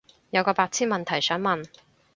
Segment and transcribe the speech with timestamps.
[0.31, 1.63] 有個白癡問題想問